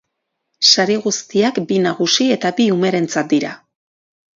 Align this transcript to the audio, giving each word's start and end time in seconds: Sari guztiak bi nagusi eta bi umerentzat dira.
Sari 0.69 0.95
guztiak 1.03 1.61
bi 1.73 1.79
nagusi 1.85 2.29
eta 2.41 2.55
bi 2.61 2.69
umerentzat 2.81 3.35
dira. 3.39 3.59